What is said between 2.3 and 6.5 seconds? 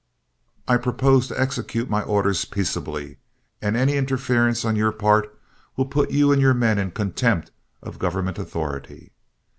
peaceably, and any interference on your part will put you and